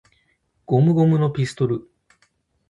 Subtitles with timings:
[0.65, 1.87] ゴムゴムのピストル!!!